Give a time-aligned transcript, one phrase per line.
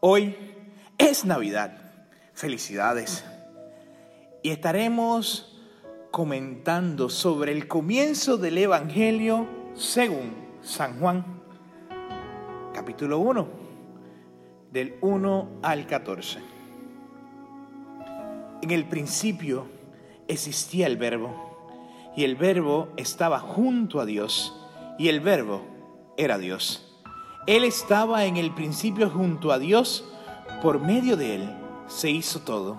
[0.00, 0.36] Hoy
[0.96, 1.76] es Navidad.
[2.32, 3.24] Felicidades.
[4.44, 5.60] Y estaremos
[6.12, 11.42] comentando sobre el comienzo del Evangelio según San Juan,
[12.72, 13.48] capítulo 1,
[14.70, 16.38] del 1 al 14.
[18.62, 19.66] En el principio
[20.28, 24.64] existía el verbo, y el verbo estaba junto a Dios,
[24.96, 25.62] y el verbo
[26.16, 26.87] era Dios.
[27.48, 30.04] Él estaba en el principio junto a Dios,
[30.60, 31.50] por medio de Él
[31.86, 32.78] se hizo todo,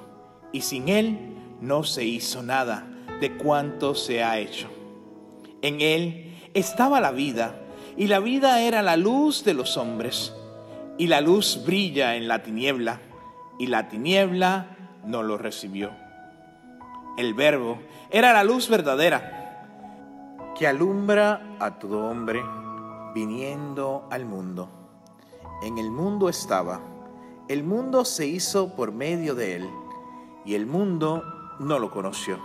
[0.51, 1.17] y sin Él
[1.59, 2.85] no se hizo nada
[3.19, 4.69] de cuanto se ha hecho.
[5.63, 7.55] En Él estaba la vida,
[7.97, 10.35] y la vida era la luz de los hombres,
[10.99, 13.01] y la luz brilla en la tiniebla,
[13.57, 15.89] y la tiniebla no lo recibió.
[17.17, 17.79] El verbo
[18.11, 19.65] era la luz verdadera
[20.55, 22.43] que alumbra a todo hombre
[23.13, 24.69] viniendo al mundo.
[25.61, 26.79] En el mundo estaba,
[27.47, 29.69] el mundo se hizo por medio de él,
[30.45, 31.23] y el mundo
[31.59, 32.39] no lo conoció.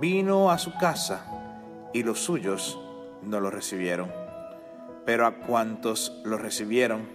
[0.00, 2.78] Vino a su casa, y los suyos
[3.22, 4.12] no lo recibieron.
[5.04, 7.08] Pero a cuantos lo recibieron,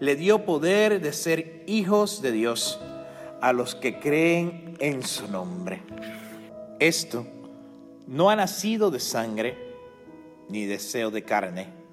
[0.00, 2.80] le dio poder de ser hijos de Dios,
[3.40, 5.82] a los que creen en su nombre.
[6.78, 7.26] Esto
[8.06, 9.74] no ha nacido de sangre,
[10.48, 11.83] ni deseo de carne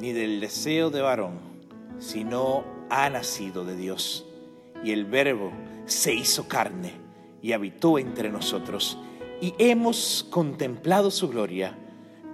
[0.00, 1.38] ni del deseo de varón,
[1.98, 4.26] sino ha nacido de Dios.
[4.82, 5.52] Y el verbo
[5.86, 6.92] se hizo carne
[7.42, 8.98] y habitó entre nosotros.
[9.40, 11.76] Y hemos contemplado su gloria,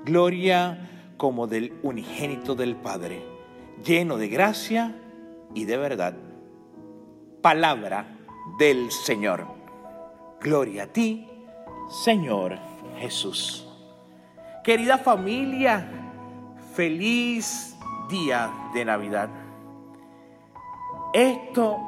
[0.04, 3.22] gloria como del unigénito del Padre,
[3.84, 4.96] lleno de gracia
[5.54, 6.16] y de verdad.
[7.40, 8.18] Palabra
[8.58, 9.46] del Señor.
[10.40, 11.26] Gloria a ti,
[11.88, 12.58] Señor
[12.98, 13.66] Jesús.
[14.62, 16.03] Querida familia,
[16.74, 17.76] feliz
[18.08, 19.28] día de Navidad.
[21.12, 21.78] Esto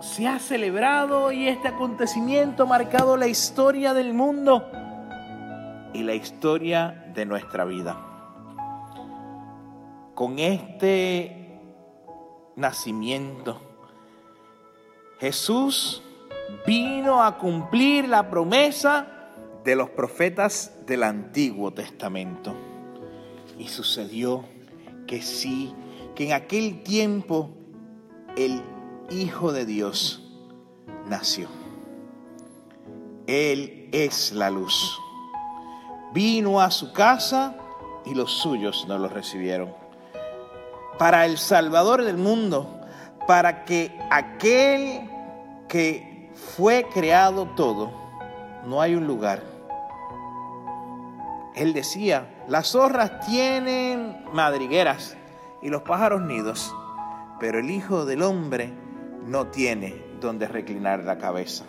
[0.00, 4.68] se ha celebrado y este acontecimiento ha marcado la historia del mundo
[5.92, 7.96] y la historia de nuestra vida.
[10.14, 11.60] Con este
[12.56, 13.60] nacimiento,
[15.20, 16.02] Jesús
[16.66, 19.06] vino a cumplir la promesa
[19.64, 22.71] de los profetas del Antiguo Testamento.
[23.58, 24.44] Y sucedió
[25.06, 25.74] que sí,
[26.14, 27.50] que en aquel tiempo
[28.36, 28.62] el
[29.10, 30.22] Hijo de Dios
[31.08, 31.48] nació.
[33.26, 34.98] Él es la luz.
[36.12, 37.56] Vino a su casa
[38.04, 39.74] y los suyos no lo recibieron.
[40.98, 42.80] Para el Salvador del mundo,
[43.26, 45.08] para que aquel
[45.68, 47.90] que fue creado todo,
[48.66, 49.42] no hay un lugar.
[51.54, 55.16] Él decía, las zorras tienen madrigueras
[55.62, 56.74] y los pájaros nidos,
[57.38, 58.72] pero el Hijo del Hombre
[59.26, 61.64] no tiene donde reclinar la cabeza.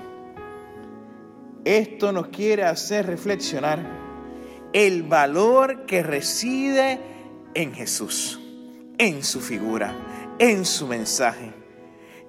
[1.65, 3.79] Esto nos quiere hacer reflexionar
[4.73, 6.99] el valor que reside
[7.53, 8.39] en Jesús,
[8.97, 9.93] en su figura,
[10.39, 11.53] en su mensaje.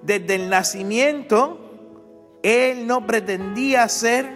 [0.03, 4.29] Desde el nacimiento, Él no pretendía ser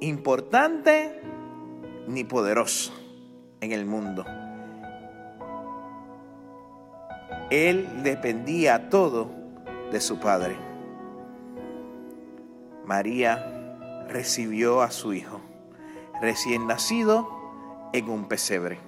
[0.00, 1.20] importante
[2.10, 2.92] ni poderoso
[3.60, 4.24] en el mundo.
[7.50, 9.30] Él dependía todo
[9.90, 10.56] de su Padre.
[12.84, 15.40] María recibió a su hijo
[16.20, 17.28] recién nacido
[17.92, 18.78] en un pesebre.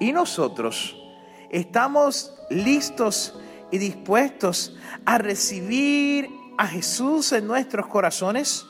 [0.00, 0.96] Y nosotros
[1.50, 3.38] estamos listos
[3.70, 8.66] y dispuestos a recibir a Jesús en nuestros corazones.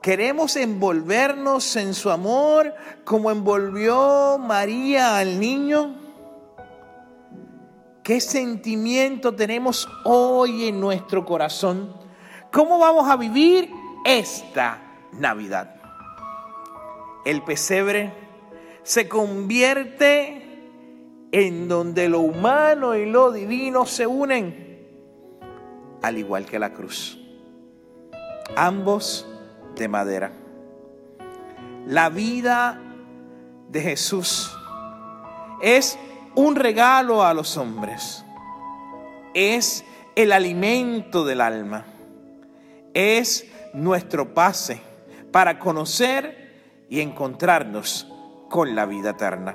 [0.00, 2.72] Queremos envolvernos en su amor
[3.04, 5.96] como envolvió María al niño.
[8.04, 11.94] ¿Qué sentimiento tenemos hoy en nuestro corazón?
[12.52, 13.70] ¿Cómo vamos a vivir
[14.04, 14.80] esta
[15.12, 15.74] Navidad?
[17.24, 18.12] El pesebre
[18.84, 20.62] se convierte
[21.32, 24.86] en donde lo humano y lo divino se unen,
[26.00, 27.18] al igual que la cruz.
[28.56, 29.26] Ambos
[29.78, 30.32] de madera.
[31.86, 32.82] La vida
[33.70, 34.54] de Jesús
[35.62, 35.98] es
[36.34, 38.24] un regalo a los hombres.
[39.32, 39.84] Es
[40.16, 41.86] el alimento del alma.
[42.92, 44.80] Es nuestro pase
[45.32, 48.06] para conocer y encontrarnos
[48.50, 49.54] con la vida eterna.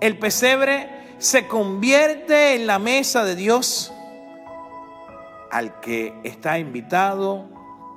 [0.00, 3.92] El pesebre se convierte en la mesa de Dios
[5.50, 7.46] al que está invitado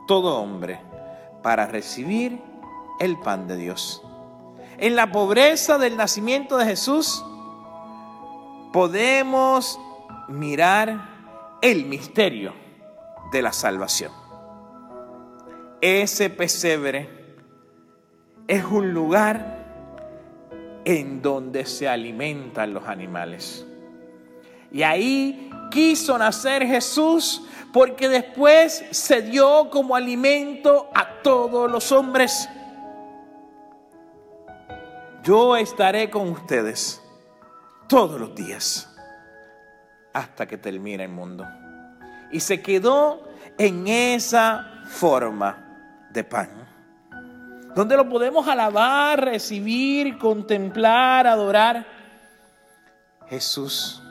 [0.08, 0.91] todo hombre
[1.42, 2.42] para recibir
[3.00, 4.04] el pan de Dios.
[4.78, 7.24] En la pobreza del nacimiento de Jesús
[8.74, 9.80] podemos
[10.28, 11.10] mirar
[11.62, 12.54] el misterio
[13.32, 14.12] de la salvación.
[15.82, 17.10] Ese pesebre
[18.48, 19.62] es un lugar
[20.86, 23.66] en donde se alimentan los animales.
[24.72, 32.48] Y ahí quiso nacer Jesús porque después se dio como alimento a todos los hombres.
[35.24, 37.02] Yo estaré con ustedes
[37.88, 38.88] todos los días
[40.14, 41.46] hasta que termine el mundo.
[42.32, 43.28] Y se quedó
[43.58, 46.50] en esa forma de pan,
[47.76, 51.86] donde lo podemos alabar, recibir, contemplar, adorar.
[53.30, 54.02] Jesús,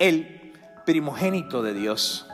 [0.00, 0.52] el
[0.84, 2.26] primogénito de Dios,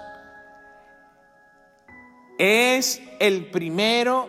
[2.39, 4.29] es el primero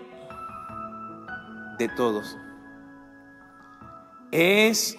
[1.77, 2.37] de todos.
[4.31, 4.97] Es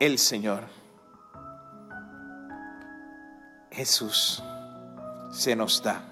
[0.00, 0.64] el Señor.
[3.70, 4.42] Jesús
[5.30, 6.02] se nos da,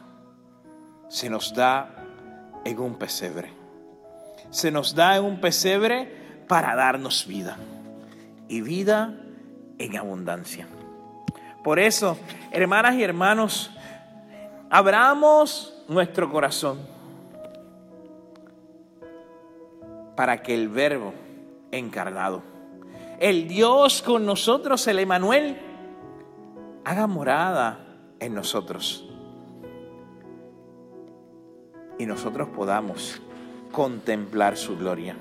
[1.09, 1.88] se nos da
[2.65, 3.53] en un pesebre.
[4.50, 7.56] Se nos da en un pesebre para darnos vida
[8.49, 9.15] y vida
[9.79, 10.69] en abundancia.
[11.65, 12.19] Por eso,
[12.51, 13.71] hermanas y hermanos,
[14.69, 16.79] abramos nuestro corazón
[20.15, 21.15] para que el verbo
[21.73, 22.43] encarnado,
[23.19, 25.57] el Dios con nosotros, el Emanuel,
[26.85, 27.81] haga morada
[28.21, 29.09] en nosotros.
[31.99, 33.23] Y nosotros podamos
[33.73, 35.17] contemplar su gloria.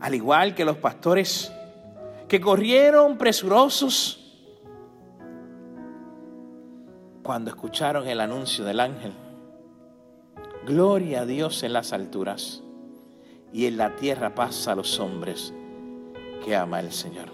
[0.00, 1.50] Al igual que los pastores
[2.28, 4.20] que corrieron presurosos
[7.24, 9.12] cuando escucharon el anuncio del ángel.
[10.66, 12.62] Gloria a Dios en las alturas
[13.52, 15.52] y en la tierra paz a los hombres
[16.44, 17.30] que ama el Señor.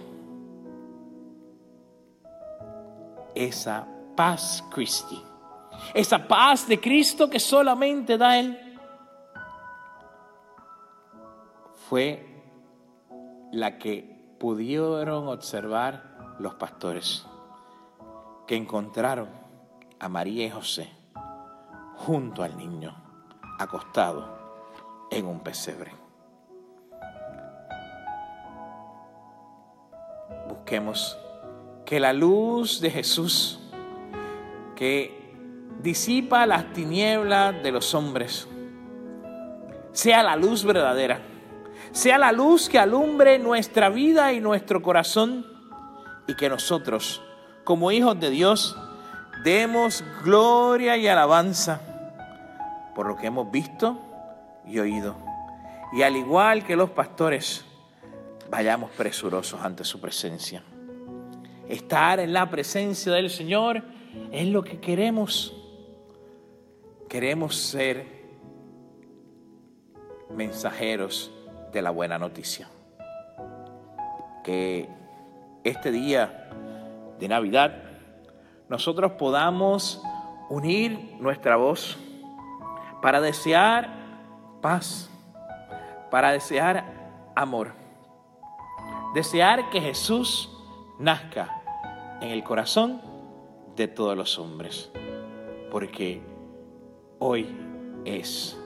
[3.34, 5.20] Esa paz Cristi,
[5.92, 8.78] esa paz de Cristo que solamente da Él,
[11.88, 12.26] fue
[13.50, 17.26] la que pudieron observar los pastores,
[18.46, 19.40] que encontraron
[20.00, 20.90] a María y José
[21.96, 22.96] junto al niño,
[23.58, 24.26] acostado
[25.10, 25.92] en un pesebre.
[30.48, 31.18] Busquemos
[31.84, 33.60] que la luz de Jesús,
[34.74, 35.34] que
[35.82, 38.48] disipa las tinieblas de los hombres,
[39.92, 41.20] sea la luz verdadera,
[41.92, 45.44] sea la luz que alumbre nuestra vida y nuestro corazón
[46.26, 47.20] y que nosotros,
[47.64, 48.76] como hijos de Dios,
[49.42, 51.80] Demos gloria y alabanza
[52.94, 53.98] por lo que hemos visto
[54.66, 55.16] y oído.
[55.92, 57.64] Y al igual que los pastores,
[58.50, 60.62] vayamos presurosos ante su presencia.
[61.68, 63.82] Estar en la presencia del Señor
[64.30, 65.56] es lo que queremos.
[67.08, 68.06] Queremos ser
[70.34, 71.30] mensajeros
[71.72, 72.68] de la buena noticia.
[74.44, 74.88] Que
[75.64, 76.50] este día
[77.18, 77.89] de Navidad
[78.70, 80.00] nosotros podamos
[80.48, 81.98] unir nuestra voz
[83.02, 83.90] para desear
[84.62, 85.10] paz,
[86.08, 87.72] para desear amor,
[89.12, 90.56] desear que Jesús
[91.00, 91.60] nazca
[92.20, 93.02] en el corazón
[93.74, 94.92] de todos los hombres,
[95.72, 96.22] porque
[97.18, 97.48] hoy
[98.04, 98.56] es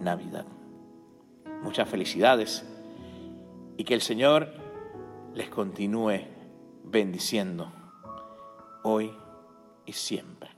[0.00, 0.46] Navidad.
[1.62, 2.68] Muchas felicidades
[3.76, 4.52] y que el Señor
[5.34, 6.22] les continúe
[6.82, 7.70] bendiciendo
[8.82, 9.12] hoy
[9.86, 10.55] y siempre.